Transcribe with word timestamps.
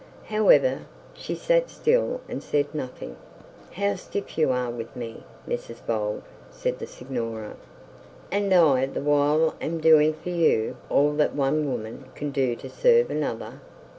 However, 0.23 0.87
she 1.13 1.35
sat 1.35 1.69
still 1.69 2.21
and 2.27 2.41
said 2.41 2.73
nothing. 2.73 3.17
'How 3.73 3.93
stiff 3.97 4.35
you 4.35 4.49
are 4.51 4.71
with 4.71 4.95
me, 4.95 5.23
Mrs 5.47 5.85
Bold,' 5.85 6.23
said 6.49 6.79
the 6.79 6.87
signora; 6.87 7.53
'and 8.31 8.51
I 8.51 8.87
the 8.87 9.01
while 9.01 9.53
am 9.61 9.79
doing 9.79 10.13
for 10.15 10.31
you 10.31 10.77
all 10.89 11.11
that 11.17 11.35
one 11.35 11.69
woman 11.71 12.05
can 12.15 12.31
do 12.31 12.55
to 12.55 12.67
serve 12.67 13.11
another.' 13.11 13.61